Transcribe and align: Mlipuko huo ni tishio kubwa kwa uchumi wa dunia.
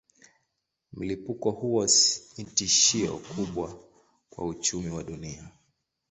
Mlipuko 0.93 1.51
huo 1.51 1.87
ni 2.37 2.43
tishio 2.43 3.17
kubwa 3.17 3.79
kwa 4.29 4.47
uchumi 4.47 4.89
wa 4.89 5.03
dunia. 5.03 5.47